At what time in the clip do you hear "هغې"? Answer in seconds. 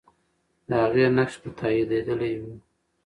0.83-1.05